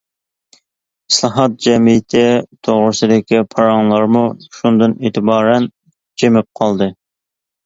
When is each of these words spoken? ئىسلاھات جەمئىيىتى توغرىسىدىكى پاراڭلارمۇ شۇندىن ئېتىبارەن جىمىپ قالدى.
ئىسلاھات 1.11 1.57
جەمئىيىتى 1.65 2.23
توغرىسىدىكى 2.69 3.43
پاراڭلارمۇ 3.53 4.25
شۇندىن 4.61 4.97
ئېتىبارەن 5.05 5.69
جىمىپ 6.23 6.51
قالدى. 6.63 6.91